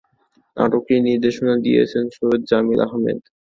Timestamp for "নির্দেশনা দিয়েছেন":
1.07-2.03